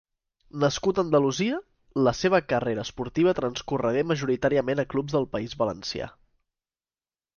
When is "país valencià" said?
5.37-6.09